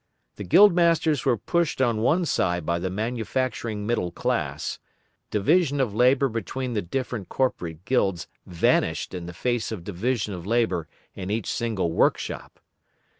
The 0.37 0.43
guild 0.43 0.73
masters 0.73 1.25
were 1.25 1.37
pushed 1.37 1.79
on 1.79 2.01
one 2.01 2.25
side 2.25 2.65
by 2.65 2.79
the 2.79 2.89
manufacturing 2.89 3.85
middle 3.85 4.09
class; 4.09 4.79
division 5.29 5.79
of 5.79 5.93
labour 5.93 6.27
between 6.27 6.73
the 6.73 6.81
different 6.81 7.29
corporate 7.29 7.85
guilds 7.85 8.25
vanished 8.47 9.13
in 9.13 9.27
the 9.27 9.31
face 9.31 9.71
of 9.71 9.83
division 9.83 10.33
of 10.33 10.47
labour 10.47 10.87
in 11.13 11.29
each 11.29 11.51
single 11.53 11.91
workshop. 11.91 12.59